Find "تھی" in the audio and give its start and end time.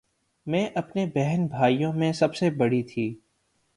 2.83-3.13